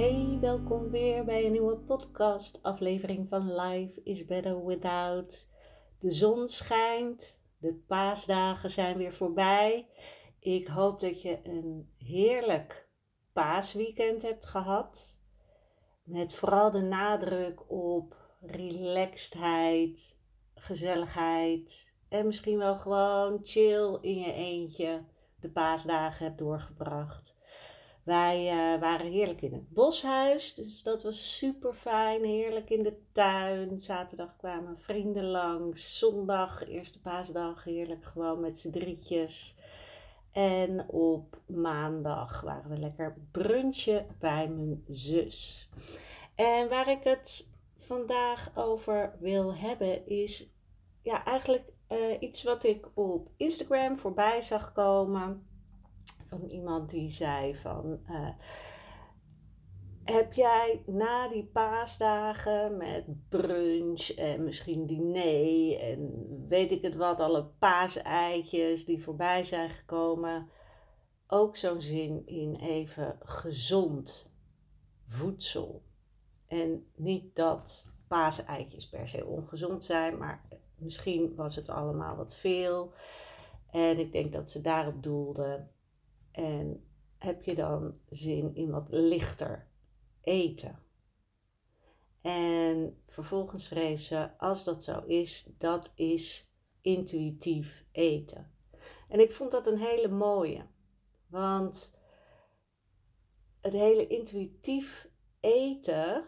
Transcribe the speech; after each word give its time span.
Hey, 0.00 0.38
welkom 0.40 0.90
weer 0.90 1.24
bij 1.24 1.44
een 1.44 1.52
nieuwe 1.52 1.76
podcast 1.76 2.62
aflevering 2.62 3.28
van 3.28 3.54
Life 3.54 4.00
is 4.02 4.24
Better 4.24 4.66
Without. 4.66 5.48
De 5.98 6.10
zon 6.10 6.48
schijnt, 6.48 7.40
de 7.58 7.74
paasdagen 7.86 8.70
zijn 8.70 8.96
weer 8.96 9.12
voorbij. 9.12 9.88
Ik 10.38 10.66
hoop 10.68 11.00
dat 11.00 11.22
je 11.22 11.40
een 11.42 11.90
heerlijk 11.98 12.88
paasweekend 13.32 14.22
hebt 14.22 14.46
gehad. 14.46 15.20
Met 16.02 16.34
vooral 16.34 16.70
de 16.70 16.82
nadruk 16.82 17.70
op 17.70 18.16
relaxedheid, 18.40 20.20
gezelligheid 20.54 21.94
en 22.08 22.26
misschien 22.26 22.58
wel 22.58 22.76
gewoon 22.76 23.38
chill 23.42 23.98
in 24.00 24.18
je 24.18 24.32
eentje 24.32 25.04
de 25.40 25.50
paasdagen 25.50 26.26
hebt 26.26 26.38
doorgebracht. 26.38 27.38
Wij 28.02 28.44
uh, 28.44 28.80
waren 28.80 29.10
heerlijk 29.10 29.42
in 29.42 29.52
het 29.52 29.70
boshuis, 29.70 30.54
dus 30.54 30.82
dat 30.82 31.02
was 31.02 31.38
super 31.38 31.74
fijn. 31.74 32.24
Heerlijk 32.24 32.70
in 32.70 32.82
de 32.82 32.96
tuin. 33.12 33.80
Zaterdag 33.80 34.36
kwamen 34.36 34.78
vrienden 34.78 35.24
langs. 35.24 35.98
Zondag, 35.98 36.68
eerste 36.68 37.00
paasdag, 37.00 37.64
heerlijk 37.64 38.04
gewoon 38.04 38.40
met 38.40 38.58
z'n 38.58 38.70
drietjes. 38.70 39.56
En 40.32 40.88
op 40.88 41.40
maandag 41.46 42.40
waren 42.40 42.70
we 42.70 42.78
lekker 42.78 43.16
brunchen 43.30 44.06
bij 44.18 44.48
mijn 44.48 44.84
zus. 44.88 45.68
En 46.34 46.68
waar 46.68 46.88
ik 46.88 47.04
het 47.04 47.48
vandaag 47.76 48.50
over 48.54 49.16
wil 49.18 49.54
hebben 49.54 50.06
is 50.06 50.48
ja, 51.02 51.24
eigenlijk 51.24 51.72
uh, 51.88 52.20
iets 52.20 52.42
wat 52.42 52.64
ik 52.64 52.88
op 52.94 53.28
Instagram 53.36 53.98
voorbij 53.98 54.42
zag 54.42 54.72
komen 54.72 55.49
van 56.30 56.48
iemand 56.48 56.90
die 56.90 57.08
zei 57.08 57.56
van... 57.56 58.00
Uh, 58.08 58.28
heb 60.04 60.32
jij 60.32 60.82
na 60.86 61.28
die 61.28 61.44
paasdagen 61.44 62.76
met 62.76 63.04
brunch 63.28 64.08
en 64.08 64.44
misschien 64.44 64.86
diner 64.86 65.80
en 65.80 66.26
weet 66.48 66.70
ik 66.70 66.82
het 66.82 66.96
wat, 66.96 67.20
alle 67.20 67.44
paaseitjes 67.58 68.84
die 68.84 69.02
voorbij 69.02 69.42
zijn 69.42 69.70
gekomen, 69.70 70.48
ook 71.26 71.56
zo'n 71.56 71.80
zin 71.80 72.26
in 72.26 72.56
even 72.56 73.18
gezond 73.20 74.34
voedsel? 75.06 75.82
En 76.46 76.86
niet 76.94 77.34
dat 77.36 77.92
paaseitjes 78.08 78.88
per 78.88 79.08
se 79.08 79.26
ongezond 79.26 79.84
zijn, 79.84 80.18
maar 80.18 80.48
misschien 80.76 81.34
was 81.34 81.56
het 81.56 81.68
allemaal 81.68 82.16
wat 82.16 82.34
veel. 82.34 82.92
En 83.70 83.98
ik 83.98 84.12
denk 84.12 84.32
dat 84.32 84.50
ze 84.50 84.60
daarop 84.60 85.02
doelde. 85.02 85.66
En 86.40 86.84
heb 87.18 87.42
je 87.42 87.54
dan 87.54 87.98
zin 88.08 88.54
in 88.54 88.70
wat 88.70 88.86
lichter 88.90 89.68
eten? 90.20 90.82
En 92.20 93.02
vervolgens 93.06 93.64
schreef 93.64 94.00
ze: 94.00 94.38
Als 94.38 94.64
dat 94.64 94.84
zo 94.84 95.02
is, 95.06 95.48
dat 95.58 95.92
is 95.94 96.50
intuïtief 96.80 97.86
eten. 97.92 98.52
En 99.08 99.20
ik 99.20 99.32
vond 99.32 99.50
dat 99.50 99.66
een 99.66 99.78
hele 99.78 100.08
mooie. 100.08 100.66
Want 101.26 101.98
het 103.60 103.72
hele 103.72 104.06
intuïtief 104.06 105.10
eten 105.40 106.24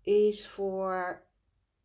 is 0.00 0.48
voor 0.48 1.26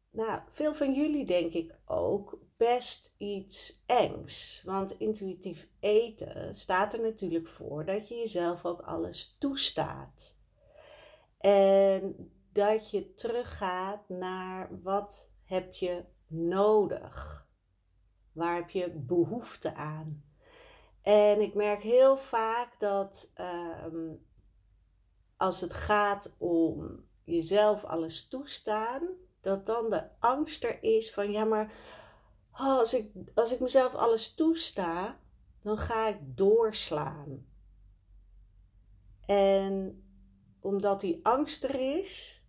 nou, 0.09 0.41
veel 0.49 0.73
van 0.73 0.93
jullie, 0.93 1.25
denk 1.25 1.53
ik 1.53 1.79
ook, 1.85 2.39
best 2.63 3.16
iets 3.18 3.84
engs. 3.85 4.62
Want 4.66 4.91
intuïtief 4.91 5.68
eten 5.79 6.56
staat 6.56 6.94
er 6.94 7.01
natuurlijk 7.01 7.47
voor 7.47 7.85
dat 7.85 8.07
je 8.07 8.16
jezelf 8.16 8.66
ook 8.66 8.81
alles 8.81 9.35
toestaat. 9.40 10.38
En 11.38 12.31
dat 12.51 12.91
je 12.91 13.13
teruggaat 13.13 14.09
naar 14.09 14.81
wat 14.81 15.31
heb 15.44 15.74
je 15.74 16.03
nodig? 16.28 17.47
Waar 18.31 18.56
heb 18.56 18.69
je 18.69 18.91
behoefte 18.91 19.75
aan? 19.75 20.24
En 21.01 21.41
ik 21.41 21.53
merk 21.53 21.81
heel 21.81 22.18
vaak 22.18 22.80
dat 22.80 23.31
ehm, 23.34 24.13
als 25.38 25.62
het 25.62 25.74
gaat 25.74 26.35
om 26.38 27.03
jezelf 27.24 27.84
alles 27.84 28.28
toestaan, 28.28 29.07
dat 29.41 29.66
dan 29.66 29.90
de 29.90 30.03
angst 30.19 30.63
er 30.63 30.84
is 30.84 31.13
van 31.13 31.31
ja, 31.31 31.44
maar 31.45 31.74
oh, 32.53 32.77
als, 32.77 32.93
ik, 32.93 33.11
als 33.33 33.51
ik 33.51 33.59
mezelf 33.59 33.95
alles 33.95 34.33
toesta, 34.33 35.19
dan 35.61 35.77
ga 35.77 36.07
ik 36.07 36.37
doorslaan. 36.37 37.45
En 39.25 40.03
omdat 40.59 41.01
die 41.01 41.25
angst 41.25 41.63
er 41.63 41.99
is, 41.99 42.43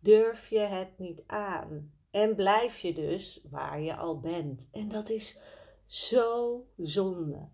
durf 0.00 0.48
je 0.48 0.58
het 0.58 0.98
niet 0.98 1.22
aan. 1.26 1.94
En 2.10 2.34
blijf 2.34 2.78
je 2.78 2.94
dus 2.94 3.40
waar 3.50 3.80
je 3.80 3.96
al 3.96 4.20
bent. 4.20 4.68
En 4.72 4.88
dat 4.88 5.08
is 5.08 5.40
zo 5.86 6.66
zonde. 6.76 7.48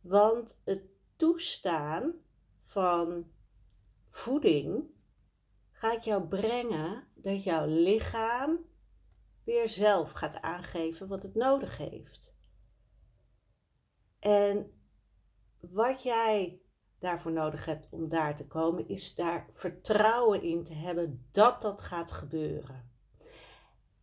Want 0.00 0.60
het 0.64 0.82
toestaan 1.16 2.14
van 2.62 3.30
voeding 4.08 4.84
gaat 5.70 6.04
jou 6.04 6.28
brengen 6.28 7.08
dat 7.14 7.44
jouw 7.44 7.66
lichaam 7.66 8.58
weer 9.44 9.68
zelf 9.68 10.10
gaat 10.10 10.40
aangeven 10.40 11.08
wat 11.08 11.22
het 11.22 11.34
nodig 11.34 11.76
heeft. 11.76 12.34
En 14.18 14.72
wat 15.60 16.02
jij 16.02 16.60
daarvoor 16.98 17.32
nodig 17.32 17.64
hebt 17.64 17.88
om 17.90 18.08
daar 18.08 18.36
te 18.36 18.46
komen, 18.46 18.88
is 18.88 19.14
daar 19.14 19.48
vertrouwen 19.52 20.42
in 20.42 20.64
te 20.64 20.74
hebben 20.74 21.26
dat 21.30 21.62
dat 21.62 21.82
gaat 21.82 22.10
gebeuren. 22.10 22.90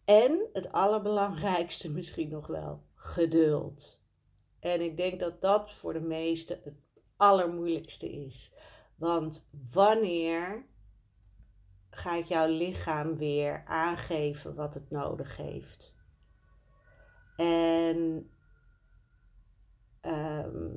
En 0.05 0.49
het 0.53 0.71
allerbelangrijkste 0.71 1.91
misschien 1.91 2.29
nog 2.29 2.47
wel, 2.47 2.83
geduld. 2.95 4.01
En 4.59 4.81
ik 4.81 4.97
denk 4.97 5.19
dat 5.19 5.41
dat 5.41 5.73
voor 5.73 5.93
de 5.93 5.99
meesten 5.99 6.59
het 6.63 6.75
allermoeilijkste 7.17 8.09
is. 8.11 8.53
Want 8.95 9.49
wanneer 9.71 10.65
gaat 11.97 12.27
jouw 12.27 12.47
lichaam 12.47 13.17
weer 13.17 13.63
aangeven 13.65 14.55
wat 14.55 14.73
het 14.73 14.89
nodig 14.89 15.37
heeft. 15.37 15.95
En 17.35 18.31
ehm, 20.01 20.75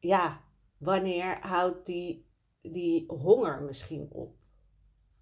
ja, 0.00 0.44
wanneer 0.78 1.38
houdt 1.40 1.86
die, 1.86 2.26
die 2.62 3.04
honger 3.06 3.62
misschien 3.62 4.08
op? 4.10 4.36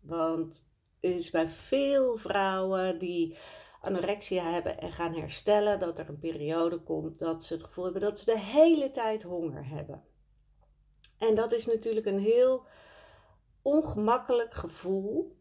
Want 0.00 0.70
is 1.00 1.30
bij 1.30 1.48
veel 1.48 2.16
vrouwen 2.16 2.98
die 2.98 3.36
anorexia 3.80 4.52
hebben 4.52 4.78
en 4.78 4.92
gaan 4.92 5.14
herstellen, 5.14 5.78
dat 5.78 5.98
er 5.98 6.08
een 6.08 6.18
periode 6.18 6.78
komt 6.78 7.18
dat 7.18 7.44
ze 7.44 7.54
het 7.54 7.62
gevoel 7.62 7.84
hebben 7.84 8.02
dat 8.02 8.18
ze 8.18 8.24
de 8.24 8.38
hele 8.38 8.90
tijd 8.90 9.22
honger 9.22 9.68
hebben. 9.68 10.04
En 11.18 11.34
dat 11.34 11.52
is 11.52 11.66
natuurlijk 11.66 12.06
een 12.06 12.18
heel 12.18 12.66
ongemakkelijk 13.62 14.54
gevoel 14.54 15.36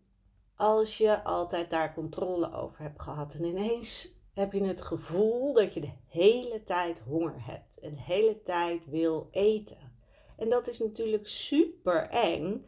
als 0.55 0.97
je 0.97 1.23
altijd 1.23 1.69
daar 1.69 1.93
controle 1.93 2.53
over 2.53 2.81
hebt 2.81 3.01
gehad. 3.01 3.33
En 3.33 3.43
ineens 3.43 4.15
heb 4.33 4.53
je 4.53 4.63
het 4.63 4.81
gevoel 4.81 5.53
dat 5.53 5.73
je 5.73 5.81
de 5.81 5.93
hele 6.07 6.63
tijd 6.63 6.99
honger 6.99 7.45
hebt 7.45 7.79
en 7.79 7.95
de 7.95 8.01
hele 8.01 8.41
tijd 8.41 8.85
wil 8.85 9.27
eten. 9.31 9.91
En 10.37 10.49
dat 10.49 10.67
is 10.67 10.79
natuurlijk 10.79 11.27
super 11.27 12.09
eng 12.09 12.65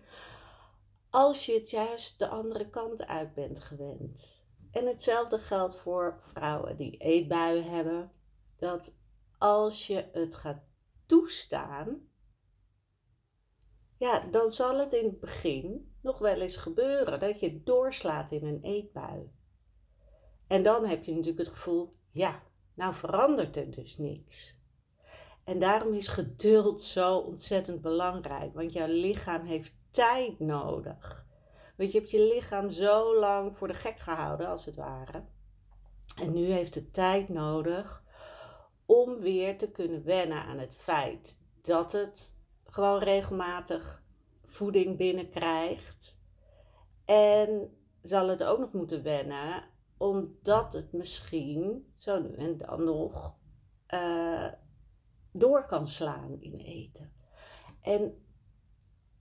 als 1.10 1.46
je 1.46 1.54
het 1.54 1.70
juist 1.70 2.20
de 2.20 2.28
andere 2.28 2.70
kant 2.70 3.06
uit 3.06 3.34
bent 3.34 3.60
gewend. 3.60 4.44
En 4.72 4.86
hetzelfde 4.86 5.38
geldt 5.38 5.76
voor 5.76 6.18
vrouwen 6.20 6.78
die 6.78 6.98
eetbuien 6.98 7.64
hebben. 7.64 8.12
Dat 8.58 8.98
als 9.38 9.88
je 9.88 10.10
het 10.12 10.36
gaat 10.36 10.64
toestaan, 11.06 12.08
ja, 14.04 14.20
dan 14.32 14.52
zal 14.52 14.78
het 14.78 14.94
in 14.94 15.06
het 15.06 15.20
begin 15.20 15.96
nog 16.02 16.20
wel 16.20 16.42
eens 16.42 16.58
gebeuren 16.58 17.20
dat 17.20 17.40
je 17.40 17.64
doorslaat 17.64 18.32
in 18.32 18.46
een 18.46 18.60
eetbui. 18.62 19.32
En 20.48 20.64
dan 20.64 20.86
heb 20.86 21.04
je 21.04 21.12
natuurlijk 21.12 21.40
het 21.40 21.56
gevoel, 21.56 21.96
ja, 22.12 22.44
nou 22.74 22.94
verandert 22.94 23.56
er 23.56 23.72
dus 23.72 23.98
niks. 23.98 24.58
En 25.44 25.60
daarom 25.60 25.94
is 25.94 26.08
geduld 26.08 26.82
zo 26.82 27.18
ontzettend 27.18 27.82
belangrijk, 27.82 28.54
want 28.54 28.74
jouw 28.74 28.88
lichaam 28.88 29.46
heeft 29.46 29.74
tijd 29.92 30.40
nodig. 30.40 31.26
Want 31.78 31.92
je 31.92 32.00
hebt 32.00 32.12
je 32.12 32.34
lichaam 32.34 32.70
zo 32.70 33.20
lang 33.20 33.58
voor 33.58 33.68
de 33.68 33.74
gek 33.74 34.00
gehouden, 34.00 34.48
als 34.48 34.66
het 34.66 34.76
ware. 34.76 35.24
En 36.22 36.34
nu 36.34 36.46
heeft 36.46 36.76
het 36.76 36.94
tijd 36.94 37.30
nodig 37.30 38.04
om 38.86 39.20
weer 39.20 39.58
te 39.58 39.72
kunnen 39.72 40.04
wennen 40.04 40.44
aan 40.44 40.60
het 40.60 40.76
feit 40.76 41.40
dat 41.62 41.92
het 41.92 42.33
gewoon 42.74 43.00
regelmatig 43.00 44.04
voeding 44.44 44.98
binnenkrijgt. 44.98 46.20
En 47.06 47.78
zal 48.02 48.28
het 48.28 48.44
ook 48.44 48.60
nog 48.60 48.74
moeten 48.74 49.04
wennen, 49.04 49.64
omdat 49.98 50.74
het 50.74 50.92
misschien 50.92 51.88
zo 51.94 52.22
nu 52.22 52.36
en 52.36 52.58
dan 52.58 52.84
nog 52.84 53.36
uh, 53.90 54.52
door 55.32 55.66
kan 55.66 55.88
slaan 55.88 56.38
in 56.40 56.58
eten. 56.58 57.14
En 57.82 58.26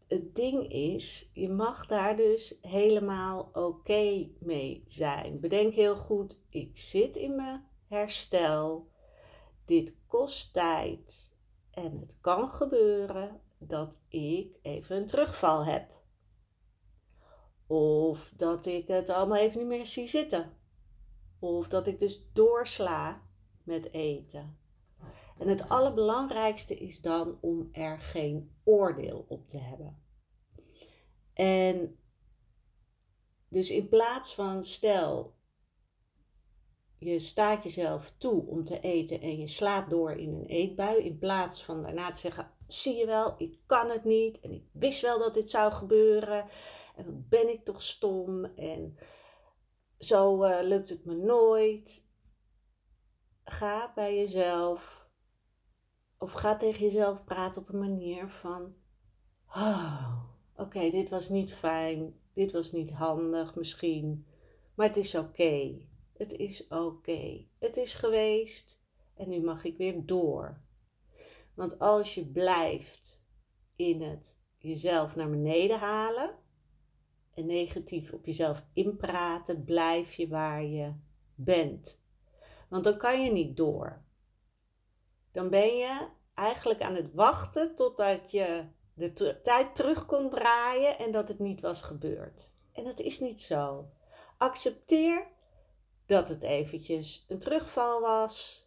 het 0.09 0.35
ding 0.35 0.73
is, 0.73 1.31
je 1.33 1.49
mag 1.49 1.87
daar 1.87 2.17
dus 2.17 2.59
helemaal 2.61 3.51
oké 3.53 4.31
mee 4.39 4.85
zijn. 4.87 5.41
Bedenk 5.41 5.75
heel 5.75 5.97
goed, 5.97 6.41
ik 6.49 6.79
zit 6.79 7.17
in 7.17 7.37
mijn 7.37 7.67
herstel. 7.89 8.89
Dit 9.65 9.95
kost 10.07 10.53
tijd. 10.53 11.31
En 11.71 11.99
het 12.01 12.17
kan 12.21 12.49
gebeuren 12.49 13.41
dat 13.69 13.99
ik 14.09 14.59
even 14.63 14.97
een 14.97 15.07
terugval 15.07 15.65
heb. 15.65 16.01
Of 17.67 18.33
dat 18.37 18.67
ik 18.67 18.89
het 18.89 19.11
allemaal 19.11 19.39
even 19.39 19.59
niet 19.59 19.69
meer 19.69 19.87
zie 19.87 20.07
zitten. 20.07 20.57
Of 21.39 21.69
dat 21.69 21.87
ik 21.87 21.99
dus 21.99 22.27
doorsla 22.33 23.23
met 23.63 23.93
eten. 23.93 24.59
En 25.39 25.49
het 25.49 25.69
allerbelangrijkste 25.69 26.75
is 26.75 27.01
dan 27.01 27.39
om 27.41 27.69
er 27.73 28.01
geen 28.01 28.51
oordeel 28.65 29.25
op 29.29 29.49
te 29.49 29.59
hebben. 29.59 30.03
En 31.33 31.99
dus 33.49 33.71
in 33.71 33.89
plaats 33.89 34.35
van 34.35 34.65
stel, 34.65 35.35
je 36.99 37.19
staat 37.19 37.63
jezelf 37.63 38.15
toe 38.19 38.47
om 38.47 38.65
te 38.65 38.81
eten 38.81 39.21
en 39.21 39.39
je 39.39 39.49
slaat 39.49 39.91
door 39.91 40.13
in 40.13 40.33
een 40.33 40.47
eetbui, 40.47 41.03
in 41.03 41.19
plaats 41.19 41.65
van 41.65 41.83
daarna 41.83 42.11
te 42.11 42.19
zeggen: 42.19 42.51
zie 42.73 42.97
je 42.97 43.07
wel, 43.07 43.35
ik 43.39 43.59
kan 43.67 43.91
het 43.91 44.05
niet 44.05 44.41
en 44.41 44.53
ik 44.53 44.65
wist 44.73 45.01
wel 45.01 45.19
dat 45.19 45.35
dit 45.35 45.51
zou 45.51 45.73
gebeuren 45.73 46.49
en 46.97 47.05
dan 47.05 47.27
ben 47.29 47.49
ik 47.49 47.65
toch 47.65 47.83
stom 47.83 48.45
en 48.45 48.99
zo 49.99 50.45
uh, 50.45 50.59
lukt 50.63 50.89
het 50.89 51.05
me 51.05 51.15
nooit. 51.15 52.11
Ga 53.45 53.93
bij 53.95 54.17
jezelf 54.17 55.09
of 56.19 56.33
ga 56.33 56.57
tegen 56.57 56.81
jezelf 56.81 57.25
praten 57.25 57.63
op 57.63 57.69
een 57.69 57.79
manier 57.79 58.29
van: 58.29 58.75
oh, 59.47 60.23
oké, 60.57 60.91
dit 60.91 61.09
was 61.09 61.29
niet 61.29 61.55
fijn, 61.55 62.21
dit 62.35 62.53
was 62.53 62.73
niet 62.73 62.93
handig 62.93 63.55
misschien, 63.55 64.27
maar 64.75 64.87
het 64.87 64.97
is 64.97 65.15
oké. 65.15 65.87
Het 66.13 66.33
is 66.33 66.69
oké. 66.69 67.47
Het 67.59 67.77
is 67.77 67.95
geweest 67.95 68.83
en 69.15 69.29
nu 69.29 69.41
mag 69.41 69.65
ik 69.65 69.77
weer 69.77 70.07
door. 70.07 70.61
Want 71.55 71.79
als 71.79 72.15
je 72.15 72.27
blijft 72.27 73.25
in 73.77 74.03
het 74.03 74.39
jezelf 74.59 75.17
naar 75.17 75.31
beneden 75.31 75.79
halen 75.79 76.39
en 77.35 77.47
negatief 77.47 78.13
op 78.13 78.27
jezelf 78.27 78.65
inpraten, 78.73 79.65
blijf 79.65 80.15
je 80.15 80.29
waar 80.29 80.65
je 80.65 80.95
bent. 81.35 82.03
Want 82.69 82.85
dan 82.85 82.97
kan 82.97 83.25
je 83.25 83.33
niet 83.33 83.57
door. 83.57 84.05
Dan 85.33 85.51
ben 85.51 85.77
je 85.77 86.09
eigenlijk 86.35 86.83
aan 86.83 86.95
het 86.95 87.15
wachten 87.15 87.77
totdat 87.77 88.31
je 88.31 88.67
de 88.95 89.41
tijd 89.43 89.75
terug 89.75 90.07
kon 90.07 90.31
draaien 90.31 90.99
en 90.99 91.13
dat 91.13 91.29
het 91.29 91.39
niet 91.39 91.61
was 91.61 91.83
gebeurd. 91.83 92.55
En 92.73 92.85
dat 92.85 93.01
is 93.01 93.21
niet 93.21 93.41
zo. 93.41 93.91
Accepteer 94.39 95.27
dat 96.07 96.29
het 96.29 96.43
eventjes 96.43 97.25
een 97.29 97.39
terugval 97.39 98.01
was 98.01 98.67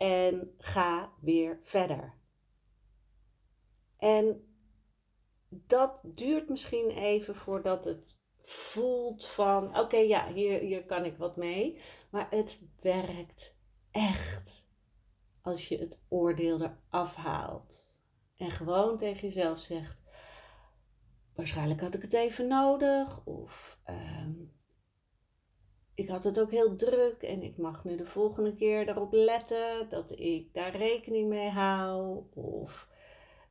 en 0.00 0.54
ga 0.58 1.12
weer 1.20 1.58
verder. 1.62 2.14
En 3.96 4.54
dat 5.48 6.02
duurt 6.04 6.48
misschien 6.48 6.90
even 6.90 7.34
voordat 7.34 7.84
het 7.84 8.22
voelt 8.42 9.26
van 9.26 9.78
oké, 9.78 9.96
ja, 9.96 10.32
hier, 10.32 10.60
hier 10.60 10.84
kan 10.84 11.04
ik 11.04 11.16
wat 11.16 11.36
mee. 11.36 11.80
Maar 12.10 12.26
het 12.30 12.60
werkt 12.80 13.56
echt 13.90 14.68
als 15.42 15.68
je 15.68 15.78
het 15.78 16.00
oordeel 16.08 16.60
eraf 16.62 17.14
haalt. 17.14 17.96
En 18.36 18.50
gewoon 18.50 18.98
tegen 18.98 19.20
jezelf 19.20 19.58
zegt: 19.58 19.98
Waarschijnlijk 21.34 21.80
had 21.80 21.94
ik 21.94 22.02
het 22.02 22.12
even 22.12 22.48
nodig. 22.48 23.24
Of 23.24 23.78
ehm, 23.84 24.32
ik 26.00 26.08
had 26.08 26.24
het 26.24 26.40
ook 26.40 26.50
heel 26.50 26.76
druk 26.76 27.22
en 27.22 27.42
ik 27.42 27.56
mag 27.56 27.84
nu 27.84 27.96
de 27.96 28.04
volgende 28.04 28.54
keer 28.54 28.88
erop 28.88 29.12
letten 29.12 29.88
dat 29.88 30.18
ik 30.18 30.54
daar 30.54 30.76
rekening 30.76 31.28
mee 31.28 31.48
hou. 31.48 32.22
Of 32.34 32.88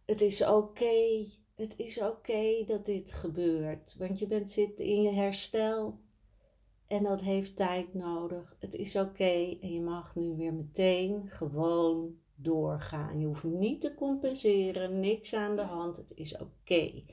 het 0.06 0.22
is 0.22 0.46
oké, 0.48 1.26
het 1.56 1.74
is 1.78 2.02
oké 2.02 2.64
dat 2.66 2.86
dit 2.86 3.12
gebeurt. 3.12 3.96
Want 3.98 4.20
je 4.20 4.28
bent 4.28 4.50
zit 4.52 4.80
in 4.80 5.02
je 5.02 5.12
herstel 5.12 6.00
en 6.88 7.04
dat 7.04 7.22
heeft 7.22 7.56
tijd 7.56 7.94
nodig. 7.94 8.56
Het 8.60 8.74
is 8.74 8.96
oké 8.96 9.58
en 9.62 9.74
je 9.74 9.82
mag 9.82 10.16
nu 10.16 10.36
weer 10.36 10.54
meteen 10.54 11.30
gewoon 11.30 12.18
doorgaan. 12.36 13.20
Je 13.20 13.26
hoeft 13.26 13.44
niet 13.44 13.82
te 13.82 13.94
compenseren, 13.94 15.00
niks 15.00 15.34
aan 15.34 15.56
de 15.56 15.62
hand. 15.62 15.98
Het 15.98 16.12
is 16.16 16.38
oké. 16.38 17.04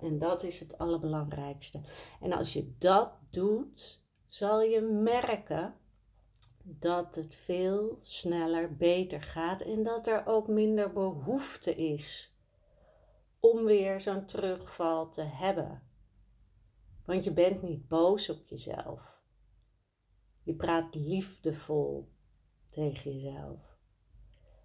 En 0.00 0.18
dat 0.18 0.42
is 0.42 0.60
het 0.60 0.78
allerbelangrijkste. 0.78 1.80
En 2.20 2.32
als 2.32 2.52
je 2.52 2.72
dat 2.78 3.10
doet, 3.30 4.04
zal 4.28 4.62
je 4.62 4.80
merken 4.80 5.74
dat 6.62 7.14
het 7.14 7.34
veel 7.34 7.98
sneller 8.00 8.76
beter 8.76 9.22
gaat 9.22 9.60
en 9.60 9.82
dat 9.82 10.06
er 10.06 10.26
ook 10.26 10.48
minder 10.48 10.92
behoefte 10.92 11.74
is 11.74 12.36
om 13.40 13.64
weer 13.64 14.00
zo'n 14.00 14.26
terugval 14.26 15.10
te 15.10 15.22
hebben. 15.22 15.82
Want 17.04 17.24
je 17.24 17.32
bent 17.32 17.62
niet 17.62 17.88
boos 17.88 18.30
op 18.30 18.46
jezelf. 18.46 19.22
Je 20.42 20.54
praat 20.54 20.94
liefdevol 20.94 22.08
tegen 22.70 23.18
jezelf. 23.18 23.76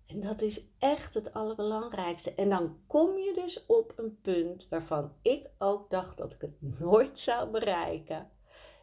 En 0.06 0.20
dat 0.20 0.42
is 0.42 0.66
echt 0.78 1.14
het 1.14 1.34
allerbelangrijkste. 1.34 2.34
En 2.34 2.50
dan 2.50 2.78
kom 2.88 3.18
je 3.18 3.34
dus 3.34 3.66
op 3.66 3.94
een 3.96 4.22
punt 4.22 4.68
waarvan 4.70 5.14
ik 5.22 5.50
ook 5.58 5.90
dacht 5.90 6.18
dat 6.18 6.34
ik 6.34 6.42
het 6.42 6.80
nooit 6.80 7.20
zou 7.20 7.50
bereiken. 7.50 8.32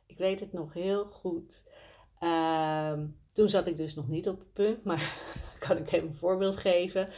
Ik 0.09 0.19
weet 0.19 0.41
het 0.41 0.53
nog 0.53 0.73
heel 0.73 1.05
goed. 1.05 1.65
Ehm, 2.19 3.07
toen 3.33 3.49
zat 3.49 3.67
ik 3.67 3.77
dus 3.77 3.95
nog 3.95 4.09
niet 4.09 4.29
op 4.29 4.39
het 4.39 4.53
punt, 4.53 4.85
maar 4.85 5.17
kan 5.69 5.77
ik 5.77 5.93
even 5.93 6.09
een 6.09 6.15
voorbeeld 6.15 6.57
geven. 6.57 7.09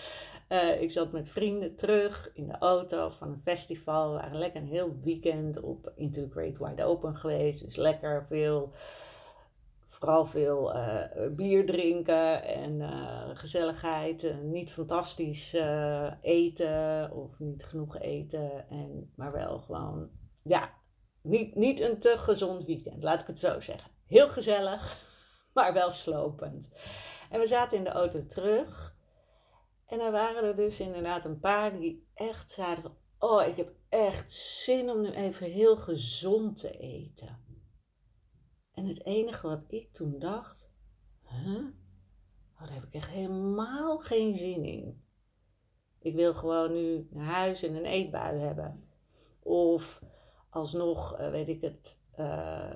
Uh, 0.49 0.81
ik 0.81 0.91
zat 0.91 1.13
met 1.13 1.29
vrienden 1.29 1.77
terug 1.77 2.31
in 2.35 2.47
de 2.47 2.59
auto 2.59 3.09
van 3.09 3.29
een 3.29 3.43
festival. 3.43 4.13
We 4.13 4.19
waren 4.19 4.39
lekker 4.39 4.61
een 4.61 4.67
heel 4.67 4.99
weekend 5.03 5.61
op 5.61 5.93
Into 5.97 6.29
Great 6.31 6.59
Wide 6.59 6.85
Open 6.85 7.17
geweest. 7.17 7.65
Dus 7.65 7.77
lekker 7.77 8.27
veel 8.27 8.73
vooral 9.87 10.25
veel 10.25 10.77
uh, 10.77 11.03
bier 11.31 11.67
drinken 11.67 12.45
en 12.45 12.81
uh, 12.81 13.31
gezelligheid. 13.33 14.35
Niet 14.43 14.73
fantastisch 14.73 15.57
eten 16.21 17.11
of 17.13 17.39
niet 17.39 17.65
genoeg 17.65 17.99
eten. 17.99 18.69
En, 18.69 19.11
maar 19.15 19.33
wel 19.33 19.59
gewoon, 19.59 20.09
ja, 20.43 20.71
niet, 21.23 21.55
niet 21.55 21.81
een 21.81 21.99
te 21.99 22.19
gezond 22.19 22.65
weekend, 22.65 23.03
laat 23.03 23.21
ik 23.21 23.27
het 23.27 23.39
zo 23.39 23.61
zeggen. 23.61 23.91
Heel 24.07 24.29
gezellig, 24.29 25.09
maar 25.55 25.73
wel 25.73 25.91
slopend. 25.91 26.71
En 27.31 27.41
we 27.41 27.47
zaten 27.47 27.79
in 27.79 27.85
de 27.85 27.91
auto 27.91 28.27
terug. 28.27 28.95
En 29.87 30.01
er 30.01 30.13
waren 30.13 30.45
er 30.45 30.57
dus 30.57 30.81
inderdaad 30.81 31.25
een 31.25 31.41
paar 31.41 31.79
die 31.79 32.07
echt 32.15 32.51
zeiden 32.51 32.83
van... 32.83 32.97
Oh, 33.19 33.47
ik 33.47 33.57
heb 33.57 33.73
echt 33.89 34.33
zin 34.33 34.91
om 34.91 35.01
nu 35.01 35.11
even 35.11 35.47
heel 35.47 35.77
gezond 35.77 36.57
te 36.57 36.71
eten. 36.79 37.45
En 38.73 38.87
het 38.87 39.05
enige 39.05 39.47
wat 39.47 39.65
ik 39.69 39.93
toen 39.93 40.19
dacht, 40.19 40.71
huh? 41.23 41.65
Oh, 42.55 42.67
daar 42.67 42.75
heb 42.75 42.85
ik 42.85 42.95
echt 42.95 43.11
helemaal 43.11 43.99
geen 43.99 44.35
zin 44.35 44.65
in. 44.65 45.05
Ik 45.99 46.15
wil 46.15 46.35
gewoon 46.35 46.73
nu 46.73 47.09
naar 47.11 47.27
huis 47.27 47.63
en 47.63 47.75
een 47.75 47.85
eetbui 47.85 48.39
hebben. 48.39 48.89
Of 49.43 50.03
alsnog, 50.51 51.21
uh, 51.21 51.31
weet 51.31 51.49
ik 51.49 51.61
het, 51.61 52.01
uh, 52.19 52.75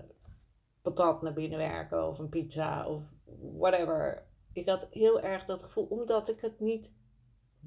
patat 0.82 1.22
naar 1.22 1.32
binnen 1.32 1.58
werken 1.58 2.08
of 2.08 2.18
een 2.18 2.28
pizza 2.28 2.88
of 2.88 3.14
whatever. 3.58 4.26
ik 4.52 4.68
had 4.68 4.86
heel 4.90 5.20
erg 5.20 5.44
dat 5.44 5.62
gevoel, 5.62 5.86
omdat 5.86 6.28
ik 6.28 6.40
het 6.40 6.60
niet 6.60 6.92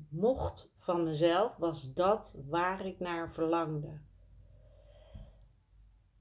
mocht 0.09 0.71
van 0.75 1.03
mezelf, 1.03 1.55
was 1.55 1.93
dat 1.93 2.35
waar 2.47 2.85
ik 2.85 2.99
naar 2.99 3.31
verlangde. 3.31 3.99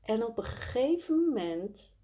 En 0.00 0.24
op 0.24 0.38
een 0.38 0.44
gegeven 0.44 1.16
moment, 1.16 1.96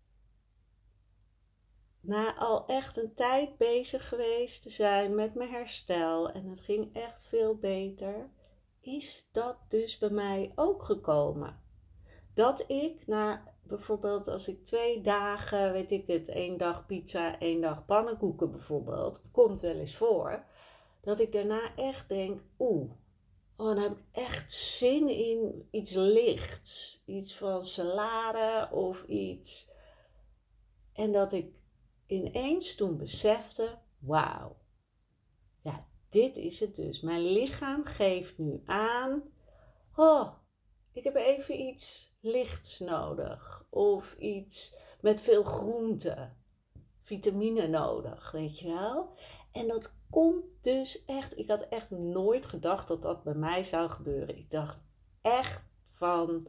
na 2.00 2.36
al 2.36 2.66
echt 2.66 2.96
een 2.96 3.14
tijd 3.14 3.56
bezig 3.56 4.08
geweest 4.08 4.62
te 4.62 4.70
zijn 4.70 5.14
met 5.14 5.34
mijn 5.34 5.50
herstel 5.50 6.30
en 6.30 6.46
het 6.46 6.60
ging 6.60 6.94
echt 6.94 7.24
veel 7.24 7.56
beter, 7.56 8.30
is 8.80 9.28
dat 9.32 9.56
dus 9.68 9.98
bij 9.98 10.10
mij 10.10 10.52
ook 10.54 10.82
gekomen. 10.82 11.61
Dat 12.34 12.64
ik 12.66 13.06
na 13.06 13.52
bijvoorbeeld 13.62 14.28
als 14.28 14.48
ik 14.48 14.64
twee 14.64 15.00
dagen, 15.00 15.72
weet 15.72 15.90
ik 15.90 16.06
het, 16.06 16.28
één 16.28 16.58
dag 16.58 16.86
pizza, 16.86 17.38
één 17.38 17.60
dag 17.60 17.84
pannenkoeken 17.84 18.50
bijvoorbeeld, 18.50 19.22
komt 19.30 19.60
wel 19.60 19.74
eens 19.74 19.96
voor, 19.96 20.44
dat 21.00 21.20
ik 21.20 21.32
daarna 21.32 21.74
echt 21.76 22.08
denk, 22.08 22.40
oeh, 22.58 22.90
oh, 23.56 23.66
dan 23.66 23.78
heb 23.78 23.92
ik 23.92 24.04
echt 24.12 24.52
zin 24.52 25.08
in 25.08 25.68
iets 25.70 25.94
lichts, 25.94 27.02
iets 27.06 27.36
van 27.36 27.64
salade 27.64 28.74
of 28.74 29.04
iets. 29.06 29.70
En 30.92 31.12
dat 31.12 31.32
ik 31.32 31.52
ineens 32.06 32.74
toen 32.74 32.96
besefte, 32.96 33.78
wauw, 33.98 34.56
ja, 35.62 35.86
dit 36.08 36.36
is 36.36 36.60
het 36.60 36.74
dus. 36.74 37.00
Mijn 37.00 37.22
lichaam 37.22 37.84
geeft 37.84 38.38
nu 38.38 38.62
aan, 38.66 39.22
oh, 39.96 40.32
ik 40.92 41.04
heb 41.04 41.16
even 41.16 41.60
iets 41.60 42.16
lichts 42.20 42.78
nodig. 42.78 43.66
Of 43.70 44.16
iets 44.18 44.76
met 45.00 45.20
veel 45.20 45.44
groente, 45.44 46.32
vitamine 47.02 47.68
nodig, 47.68 48.30
weet 48.30 48.58
je 48.58 48.68
wel. 48.68 49.16
En 49.52 49.68
dat 49.68 49.94
komt 50.10 50.44
dus 50.60 51.04
echt, 51.04 51.38
ik 51.38 51.48
had 51.48 51.68
echt 51.68 51.90
nooit 51.90 52.46
gedacht 52.46 52.88
dat 52.88 53.02
dat 53.02 53.22
bij 53.22 53.34
mij 53.34 53.64
zou 53.64 53.90
gebeuren. 53.90 54.38
Ik 54.38 54.50
dacht 54.50 54.82
echt 55.22 55.66
van, 55.88 56.48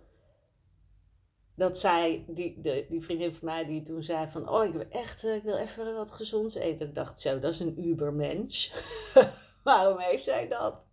dat 1.56 1.78
zij, 1.78 2.26
die, 2.28 2.62
de, 2.62 2.86
die 2.90 3.02
vriendin 3.02 3.34
van 3.34 3.46
mij 3.46 3.66
die 3.66 3.84
toen 3.84 4.04
zei 4.04 4.28
van, 4.28 4.50
oh 4.50 4.64
ik 4.64 4.74
wil 4.74 4.86
echt, 4.90 5.24
eh, 5.24 5.36
ik 5.36 5.44
wil 5.44 5.58
even 5.58 5.96
wat 5.96 6.12
gezonds 6.12 6.56
eten. 6.56 6.88
Ik 6.88 6.96
dacht 6.96 7.20
zo, 7.20 7.40
dat 7.40 7.54
is 7.54 7.60
een 7.60 7.86
ubermensch. 7.88 8.74
Waarom 9.64 10.00
heeft 10.00 10.24
zij 10.24 10.48
dat? 10.48 10.92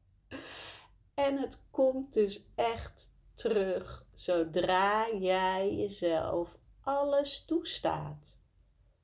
En 1.15 1.39
het 1.39 1.63
komt 1.71 2.13
dus 2.13 2.53
echt 2.55 3.10
terug 3.41 4.07
zodra 4.15 5.15
jij 5.15 5.77
jezelf 5.77 6.59
alles 6.81 7.45
toestaat. 7.45 8.39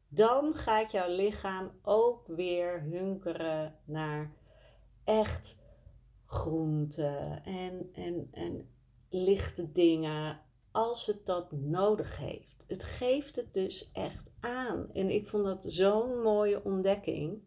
Dan 0.08 0.54
gaat 0.54 0.90
jouw 0.90 1.08
lichaam 1.08 1.70
ook 1.82 2.26
weer 2.26 2.82
hunkeren 2.82 3.78
naar 3.84 4.36
echt 5.04 5.62
groenten 6.26 7.44
en, 7.44 7.88
en, 7.92 8.28
en 8.32 8.70
lichte 9.08 9.72
dingen 9.72 10.40
als 10.70 11.06
het 11.06 11.26
dat 11.26 11.52
nodig 11.52 12.16
heeft. 12.16 12.64
Het 12.66 12.84
geeft 12.84 13.36
het 13.36 13.54
dus 13.54 13.90
echt 13.92 14.32
aan. 14.40 14.92
En 14.92 15.10
ik 15.10 15.28
vond 15.28 15.44
dat 15.44 15.64
zo'n 15.68 16.22
mooie 16.22 16.64
ontdekking. 16.64 17.42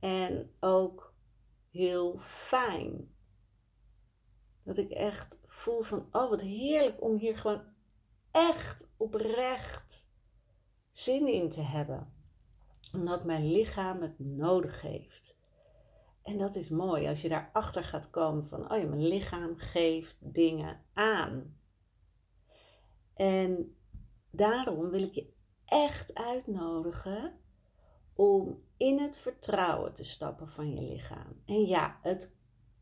En 0.00 0.50
ook 0.60 1.14
heel 1.70 2.18
fijn. 2.18 3.15
Dat 4.66 4.78
ik 4.78 4.90
echt 4.90 5.40
voel 5.44 5.82
van, 5.82 6.08
oh 6.12 6.30
wat 6.30 6.40
heerlijk 6.40 7.02
om 7.02 7.16
hier 7.16 7.38
gewoon 7.38 7.62
echt 8.30 8.90
oprecht 8.96 10.10
zin 10.90 11.26
in 11.26 11.50
te 11.50 11.60
hebben. 11.60 12.12
Omdat 12.92 13.24
mijn 13.24 13.52
lichaam 13.52 14.02
het 14.02 14.18
nodig 14.18 14.80
heeft. 14.80 15.36
En 16.22 16.38
dat 16.38 16.56
is 16.56 16.68
mooi 16.68 17.08
als 17.08 17.22
je 17.22 17.28
daarachter 17.28 17.84
gaat 17.84 18.10
komen 18.10 18.44
van, 18.44 18.72
oh 18.72 18.78
ja, 18.78 18.86
mijn 18.86 19.06
lichaam 19.06 19.56
geeft 19.56 20.16
dingen 20.18 20.80
aan. 20.92 21.58
En 23.14 23.76
daarom 24.30 24.90
wil 24.90 25.02
ik 25.02 25.14
je 25.14 25.32
echt 25.64 26.14
uitnodigen 26.14 27.38
om 28.14 28.62
in 28.76 28.98
het 28.98 29.16
vertrouwen 29.16 29.92
te 29.92 30.04
stappen 30.04 30.48
van 30.48 30.74
je 30.74 30.82
lichaam. 30.82 31.42
En 31.44 31.66
ja, 31.66 31.98
het 32.02 32.36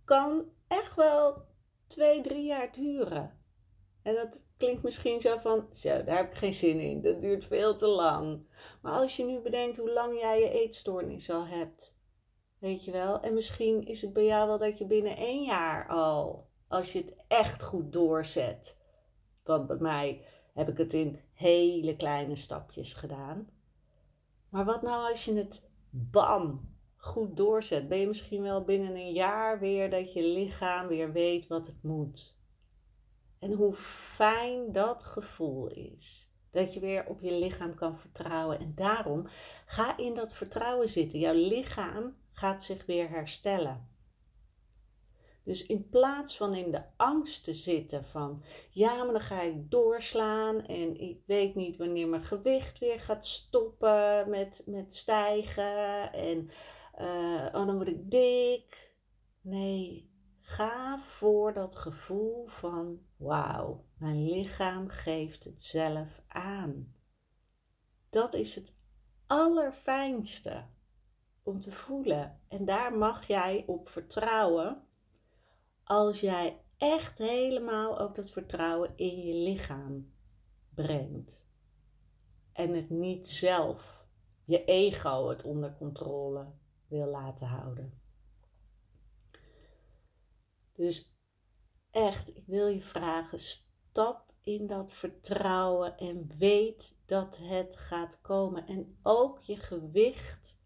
kan 0.05 0.45
echt 0.69 0.95
wel 0.95 1.53
twee, 1.95 2.21
drie 2.21 2.45
jaar 2.45 2.73
duren. 2.73 3.39
En 4.03 4.15
dat 4.15 4.47
klinkt 4.57 4.83
misschien 4.83 5.21
zo 5.21 5.37
van, 5.37 5.69
zo, 5.73 6.05
daar 6.05 6.17
heb 6.17 6.33
ik 6.33 6.39
geen 6.39 6.55
zin 6.55 6.81
in. 6.81 7.03
Dat 7.03 7.21
duurt 7.21 7.45
veel 7.45 7.77
te 7.77 7.87
lang. 7.87 8.47
Maar 8.83 8.93
als 8.93 9.17
je 9.17 9.25
nu 9.25 9.41
bedenkt 9.41 9.77
hoe 9.77 9.93
lang 9.93 10.21
jij 10.21 10.41
je 10.41 10.51
eetstoornis 10.51 11.31
al 11.31 11.47
hebt, 11.47 11.99
weet 12.59 12.85
je 12.85 12.91
wel. 12.91 13.21
En 13.21 13.35
misschien 13.35 13.87
is 13.87 14.03
het 14.03 14.13
bij 14.13 14.25
jou 14.25 14.49
wel 14.49 14.59
dat 14.59 14.79
je 14.79 14.87
binnen 14.87 15.17
één 15.17 15.45
jaar 15.45 15.89
al, 15.89 16.49
als 16.69 16.93
je 16.93 16.99
het 16.99 17.17
echt 17.29 17.63
goed 17.63 17.93
doorzet. 17.93 18.81
Want 19.45 19.67
bij 19.67 19.77
mij 19.77 20.25
heb 20.55 20.69
ik 20.69 20.79
het 20.79 20.93
in 20.93 21.21
hele 21.33 21.97
kleine 21.97 22.37
stapjes 22.37 22.95
gedaan. 22.95 23.49
Maar 24.49 24.65
wat 24.65 24.83
nou 24.83 25.11
als 25.11 25.25
je 25.25 25.35
het 25.35 25.69
bam 25.91 26.74
goed 27.05 27.37
doorzet, 27.37 27.89
ben 27.89 27.99
je 27.99 28.07
misschien 28.07 28.43
wel 28.43 28.65
binnen 28.65 28.95
een 28.95 29.13
jaar 29.13 29.59
weer 29.59 29.91
dat 29.91 30.13
je 30.13 30.23
lichaam 30.23 30.87
weer 30.87 31.13
weet 31.13 31.47
wat 31.47 31.67
het 31.67 31.83
moet. 31.83 32.37
En 33.39 33.53
hoe 33.53 33.75
fijn 33.75 34.73
dat 34.73 35.05
gevoel 35.05 35.67
is. 35.67 36.33
Dat 36.51 36.75
je 36.75 36.81
weer 36.81 37.07
op 37.07 37.21
je 37.21 37.33
lichaam 37.33 37.75
kan 37.75 37.97
vertrouwen. 37.97 38.59
En 38.59 38.73
daarom 38.75 39.27
ga 39.67 39.97
in 39.97 40.15
dat 40.15 40.33
vertrouwen 40.33 40.89
zitten. 40.89 41.19
Jouw 41.19 41.35
lichaam 41.35 42.17
gaat 42.33 42.65
zich 42.65 42.87
weer 42.87 43.09
herstellen. 43.09 43.89
Dus 45.45 45.67
in 45.67 45.89
plaats 45.89 46.37
van 46.37 46.55
in 46.55 46.71
de 46.71 46.83
angst 46.97 47.45
te 47.45 47.53
zitten 47.53 48.05
van 48.05 48.43
ja, 48.71 49.05
maar 49.05 49.13
dan 49.13 49.21
ga 49.21 49.43
ik 49.43 49.71
doorslaan 49.71 50.67
en 50.67 51.01
ik 51.01 51.19
weet 51.27 51.55
niet 51.55 51.77
wanneer 51.77 52.09
mijn 52.09 52.25
gewicht 52.25 52.79
weer 52.79 53.01
gaat 53.01 53.27
stoppen 53.27 54.31
met, 54.31 54.63
met 54.67 54.95
stijgen 54.95 56.13
en 56.13 56.51
uh, 57.01 57.47
oh, 57.53 57.67
dan 57.67 57.75
word 57.75 57.89
ik 57.89 58.11
dik. 58.11 58.97
Nee, 59.41 60.11
ga 60.41 60.99
voor 60.99 61.53
dat 61.53 61.77
gevoel 61.77 62.47
van 62.47 63.01
wauw, 63.17 63.85
mijn 63.99 64.29
lichaam 64.29 64.89
geeft 64.89 65.45
het 65.45 65.63
zelf 65.63 66.23
aan. 66.29 66.95
Dat 68.11 68.35
is 68.35 68.55
het 68.55 68.79
allerfijnste 69.27 70.67
om 71.43 71.61
te 71.61 71.73
voelen. 71.73 72.41
En 72.49 72.65
daar 72.65 72.97
mag 72.97 73.27
jij 73.27 73.65
op 73.67 73.89
vertrouwen 73.89 74.83
als 75.85 76.21
jij 76.21 76.61
echt 76.77 77.19
helemaal 77.19 77.99
ook 77.99 78.15
dat 78.15 78.31
vertrouwen 78.31 78.93
in 78.97 79.21
je 79.21 79.35
lichaam 79.35 80.13
brengt. 80.75 81.47
En 82.53 82.75
het 82.75 82.91
niet 82.91 83.29
zelf, 83.29 84.07
je 84.45 84.65
ego, 84.65 85.29
het 85.29 85.43
onder 85.43 85.75
controle 85.75 86.47
wil 86.89 87.07
laten 87.07 87.47
houden. 87.47 88.01
Dus 90.73 91.17
echt, 91.91 92.37
ik 92.37 92.47
wil 92.47 92.67
je 92.67 92.83
vragen, 92.83 93.39
stap 93.39 94.33
in 94.43 94.67
dat 94.67 94.93
vertrouwen 94.93 95.97
en 95.97 96.31
weet 96.39 96.97
dat 97.07 97.39
het 97.41 97.77
gaat 97.77 98.21
komen. 98.21 98.67
En 98.67 98.99
ook 99.03 99.41
je 99.41 99.57
gewicht 99.57 100.59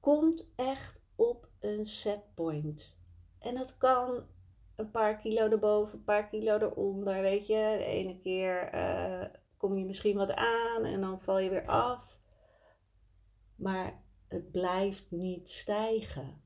komt 0.00 0.48
echt 0.56 1.04
op 1.14 1.48
een 1.60 1.84
setpoint. 1.84 2.98
En 3.38 3.54
dat 3.54 3.76
kan 3.76 4.26
een 4.76 4.90
paar 4.90 5.16
kilo 5.16 5.48
erboven, 5.48 5.98
een 5.98 6.04
paar 6.04 6.28
kilo 6.28 6.58
eronder, 6.58 7.20
weet 7.20 7.46
je. 7.46 7.74
De 7.78 7.84
ene 7.84 8.18
keer 8.18 8.68
eh, 8.68 9.26
kom 9.56 9.78
je 9.78 9.84
misschien 9.84 10.16
wat 10.16 10.34
aan 10.34 10.84
en 10.84 11.00
dan 11.00 11.20
val 11.20 11.38
je 11.38 11.50
weer 11.50 11.66
af. 11.66 12.18
Maar 13.54 14.02
het 14.28 14.50
blijft 14.50 15.10
niet 15.10 15.50
stijgen. 15.50 16.42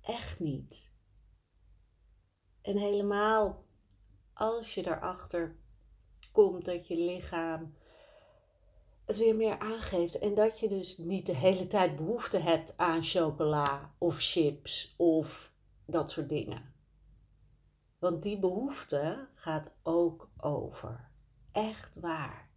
Echt 0.00 0.40
niet. 0.40 0.92
En 2.62 2.76
helemaal 2.76 3.64
als 4.32 4.74
je 4.74 4.86
erachter 4.86 5.56
komt 6.32 6.64
dat 6.64 6.86
je 6.88 6.96
lichaam 6.96 7.74
het 9.04 9.16
weer 9.16 9.36
meer 9.36 9.58
aangeeft 9.58 10.18
en 10.18 10.34
dat 10.34 10.60
je 10.60 10.68
dus 10.68 10.98
niet 10.98 11.26
de 11.26 11.36
hele 11.36 11.66
tijd 11.66 11.96
behoefte 11.96 12.38
hebt 12.38 12.76
aan 12.76 13.02
chocola 13.02 13.94
of 13.98 14.16
chips 14.18 14.94
of 14.96 15.52
dat 15.86 16.10
soort 16.10 16.28
dingen. 16.28 16.74
Want 17.98 18.22
die 18.22 18.38
behoefte 18.38 19.28
gaat 19.34 19.72
ook 19.82 20.30
over. 20.36 21.10
Echt 21.52 22.00
waar. 22.00 22.51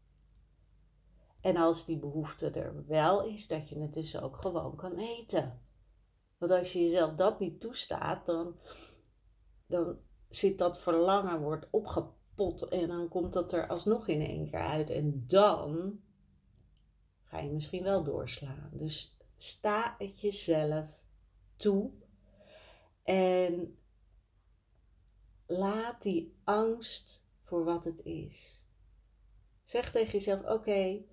En 1.46 1.58
als 1.58 1.86
die 1.86 1.98
behoefte 1.98 2.50
er 2.50 2.86
wel 2.88 3.24
is, 3.24 3.48
dat 3.48 3.70
je 3.70 3.80
het 3.80 3.94
dus 3.94 4.20
ook 4.20 4.38
gewoon 4.38 4.76
kan 4.76 4.98
eten. 4.98 5.62
Want 6.38 6.52
als 6.52 6.74
je 6.74 6.84
jezelf 6.84 7.14
dat 7.14 7.40
niet 7.40 7.60
toestaat, 7.60 8.26
dan, 8.26 8.60
dan 9.66 9.98
zit 10.30 10.58
dat 10.58 10.80
verlangen, 10.80 11.42
wordt 11.42 11.68
opgepot 11.70 12.68
en 12.68 12.88
dan 12.88 13.08
komt 13.08 13.34
dat 13.34 13.54
er 13.54 13.68
alsnog 13.68 14.08
in 14.08 14.22
één 14.22 14.50
keer 14.50 14.60
uit. 14.60 14.90
En 14.90 15.24
dan 15.28 16.00
ga 17.24 17.40
je 17.40 17.52
misschien 17.52 17.84
wel 17.84 18.04
doorslaan. 18.04 18.70
Dus 18.74 19.18
sta 19.38 19.96
het 19.98 20.22
jezelf 20.22 21.04
toe 21.56 21.92
en 23.04 23.78
laat 25.46 26.02
die 26.02 26.38
angst 26.44 27.26
voor 27.42 27.64
wat 27.64 27.86
het 27.86 28.04
is. 28.04 28.66
Zeg 29.64 29.92
tegen 29.92 30.12
jezelf: 30.12 30.44
Oké, 30.44 31.04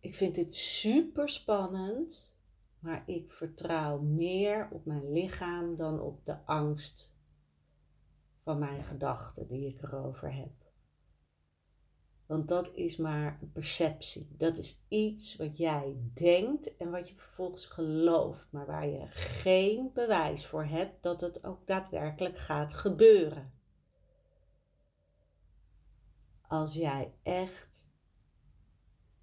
ik 0.00 0.14
vind 0.14 0.34
dit 0.34 0.54
super 0.54 1.28
spannend, 1.28 2.34
maar 2.78 3.02
ik 3.06 3.30
vertrouw 3.30 3.98
meer 3.98 4.68
op 4.70 4.84
mijn 4.84 5.12
lichaam 5.12 5.76
dan 5.76 6.00
op 6.00 6.24
de 6.24 6.44
angst 6.44 7.14
van 8.36 8.58
mijn 8.58 8.84
gedachten 8.84 9.48
die 9.48 9.68
ik 9.68 9.82
erover 9.82 10.34
heb. 10.34 10.60
Want 12.26 12.48
dat 12.48 12.74
is 12.74 12.96
maar 12.96 13.38
een 13.42 13.52
perceptie. 13.52 14.28
Dat 14.36 14.56
is 14.58 14.80
iets 14.88 15.36
wat 15.36 15.56
jij 15.56 15.96
denkt 16.14 16.76
en 16.76 16.90
wat 16.90 17.08
je 17.08 17.14
vervolgens 17.14 17.66
gelooft, 17.66 18.46
maar 18.50 18.66
waar 18.66 18.86
je 18.86 19.06
geen 19.10 19.90
bewijs 19.92 20.46
voor 20.46 20.64
hebt 20.64 21.02
dat 21.02 21.20
het 21.20 21.44
ook 21.44 21.66
daadwerkelijk 21.66 22.38
gaat 22.38 22.74
gebeuren. 22.74 23.52
Als 26.42 26.74
jij 26.74 27.14
echt 27.22 27.89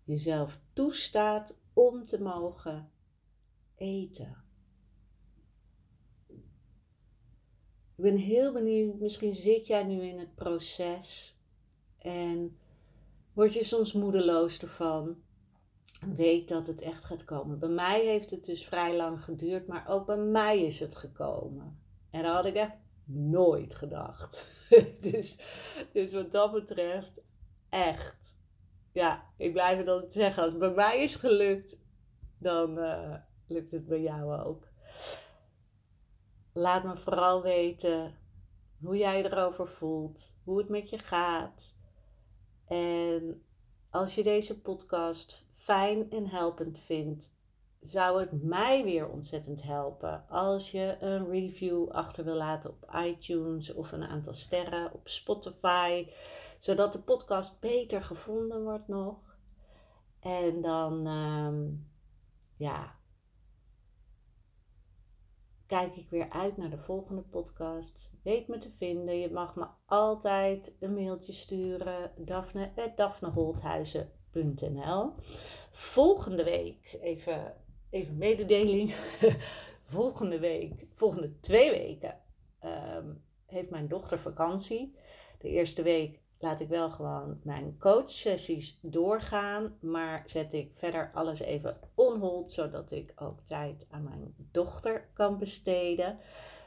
jezelf 0.08 0.60
toestaat 0.74 1.58
om 1.74 2.04
te 2.04 2.22
mogen 2.22 2.92
eten. 3.76 4.44
Ik 7.96 8.04
ben 8.04 8.18
heel 8.18 8.54
benieuwd, 8.54 9.00
misschien 9.00 9.36
zit 9.36 9.68
jij 9.68 9.84
nu 9.84 10.02
in 10.02 10.20
het 10.20 10.36
proces 10.36 11.38
en 11.98 12.58
word 13.34 13.54
je 13.54 13.64
soms 13.64 13.94
moedeloos 13.94 14.60
ervan. 14.60 15.16
Weet 16.16 16.48
dat 16.48 16.68
het 16.68 16.82
echt 16.82 17.04
gaat 17.04 17.24
komen. 17.24 17.60
Bij 17.60 17.70
mij 17.70 18.06
heeft 18.06 18.32
het 18.32 18.46
dus 18.46 18.66
vrij 18.66 18.96
lang 18.96 19.24
geduurd, 19.24 19.68
maar 19.68 19.88
ook 19.88 20.06
bij 20.06 20.18
mij 20.18 20.66
is 20.66 20.80
het 20.80 20.96
gekomen. 20.96 21.80
En 22.10 22.24
dat 22.24 22.34
had 22.34 22.46
ik 22.46 22.56
echt 22.56 22.78
nooit 23.06 23.76
gedacht. 23.76 24.46
dus, 25.02 25.38
dus 25.94 26.12
wat 26.12 26.32
dat 26.32 26.52
betreft, 26.52 27.22
echt. 27.70 28.37
Ja, 28.98 29.24
ik 29.38 29.54
blijf 29.54 29.77
het 29.77 29.88
altijd 29.88 30.12
zeggen. 30.12 30.44
Als 30.44 30.51
het 30.51 30.60
bij 30.60 30.74
mij 30.74 31.04
is 31.04 31.16
gelukt, 31.16 31.80
dan 32.38 32.77
uh, 32.77 33.16
lukt 33.48 33.72
het 33.72 33.86
bij 33.86 34.01
jou 34.01 34.42
ook. 34.42 34.68
Laat 36.54 36.84
me 36.84 36.96
vooral 36.96 37.42
weten 37.42 38.18
hoe 38.82 38.98
jij 38.98 39.25
erover 39.25 39.68
voelt, 39.68 40.34
hoe 40.44 40.58
het 40.58 40.70
met 40.70 40.89
je 40.89 40.98
gaat. 40.98 41.75
En 42.68 43.44
als 43.89 44.16
je 44.16 44.24
deze 44.24 44.62
podcast 44.62 45.46
fijn 45.54 46.12
en 46.12 46.27
helpend 46.27 46.80
vindt, 46.80 47.32
zou 47.82 48.20
het 48.20 48.44
mij 48.44 48.84
weer 48.84 49.10
ontzettend 49.10 49.63
helpen 49.63 50.30
als 50.30 50.72
je 50.72 50.98
een 51.00 51.30
review 51.30 51.89
achter 51.89 52.24
wil 52.24 52.36
laten 52.36 52.70
op 52.70 52.89
iTunes 53.06 53.74
of 53.74 53.92
een 53.92 54.04
aantal 54.04 54.34
sterren 54.34 54.94
op 54.94 55.08
Spotify, 55.08 56.08
zodat 56.58 56.94
de 56.94 57.00
podcast 57.00 57.60
beter 57.60 58.04
gevonden 58.04 58.64
wordt 58.64 58.88
nog. 58.88 59.38
En 60.20 60.62
dan, 60.62 61.08
ehm, 61.08 61.66
ja, 62.58 62.96
kijk 65.66 65.96
ik 65.96 66.10
weer 66.10 66.30
uit 66.30 66.58
naar 66.58 66.70
de 66.70 66.78
volgende 66.78 67.22
podcast. 67.22 68.14
Weet 68.24 68.48
me 68.48 68.58
te 68.58 68.72
vinden. 68.72 69.20
Je 69.20 69.32
mag 69.32 69.56
me 69.56 69.68
altijd 69.86 70.76
een 70.80 70.94
mailtje 70.94 71.34
sturen. 71.34 72.12
Daphne.daphneholthuizen.nl 72.18 75.14
Volgende 75.72 76.44
week, 76.44 76.98
even, 77.02 77.56
even 77.90 78.18
mededeling. 78.18 78.96
volgende 79.84 80.40
week, 80.40 80.88
volgende 80.92 81.40
twee 81.40 81.72
weken, 81.72 82.20
ehm, 82.60 83.13
heeft 83.46 83.70
mijn 83.70 83.88
dochter 83.88 84.20
vakantie. 84.20 84.96
De 85.39 85.50
eerste 85.50 85.84
week 85.84 86.20
laat 86.39 86.60
ik 86.60 86.67
wel 86.67 86.89
gewoon 86.89 87.39
mijn 87.43 87.76
coachsessies 87.80 88.80
doorgaan, 88.82 89.78
maar 89.80 90.23
zet 90.26 90.54
ik 90.54 90.71
verder 90.73 91.12
alles 91.13 91.39
even 91.39 91.78
on 91.95 92.19
hold, 92.19 92.52
zodat 92.52 92.91
ik 92.91 93.13
ook 93.15 93.39
tijd 93.41 93.88
aan 93.89 94.04
mijn 94.04 94.34
dochter 94.52 95.10
kan 95.13 95.38
besteden. 95.38 96.19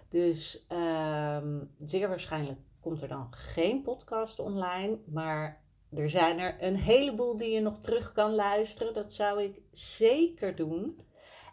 Dus 0.09 0.67
um, 0.69 1.71
zeer 1.79 2.09
waarschijnlijk 2.09 2.59
komt 2.81 3.03
er 3.03 3.09
dan 3.09 3.27
geen 3.31 3.83
podcast 3.83 4.39
online, 4.39 4.99
maar 5.07 5.63
er 5.95 6.11
zijn 6.11 6.39
er 6.39 6.57
een 6.61 6.77
heleboel 6.77 7.37
die 7.37 7.51
je 7.51 7.61
nog 7.61 7.79
terug 7.81 8.13
kan 8.13 8.35
luisteren. 8.35 8.95
Dat 8.95 9.13
zou 9.13 9.43
ik 9.43 9.61
zeker 9.73 10.57
doen. 10.57 11.01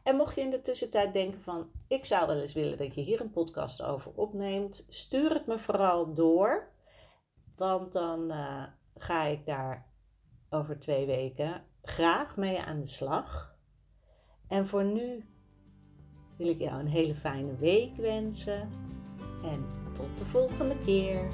En 0.04 0.16
mocht 0.16 0.36
je 0.36 0.42
in 0.42 0.50
de 0.50 0.62
tussentijd 0.62 1.14
denken 1.14 1.42
van, 1.42 1.70
ik 1.88 2.06
zou 2.06 2.28
wel 2.28 2.40
eens 2.40 2.54
willen 2.54 2.78
dat 2.78 2.96
je 2.96 3.02
hier 3.02 3.22
een 3.22 3.32
podcast 3.32 3.84
over 3.84 4.12
opneemt, 4.16 4.86
stuur 4.90 5.34
het 5.34 5.46
me 5.48 5.60
vooral 5.60 6.14
door. 6.14 6.68
Want 7.58 7.94
dan 7.94 8.32
uh, 8.32 8.64
ga 8.96 9.24
ik 9.24 9.46
daar 9.46 9.86
over 10.50 10.80
twee 10.80 11.06
weken 11.06 11.64
graag 11.82 12.38
mee 12.38 12.62
aan 12.62 12.80
de 12.80 12.88
slag. 12.88 13.56
En 14.48 14.68
voor 14.68 14.84
nu 14.84 15.26
wil 16.38 16.48
ik 16.48 16.60
jou 16.60 16.80
een 16.80 16.88
hele 16.88 17.16
fijne 17.16 17.56
week 17.56 17.96
wensen. 17.96 18.70
En 19.44 19.66
tot 19.94 20.18
de 20.18 20.26
volgende 20.26 20.78
keer. 20.86 21.30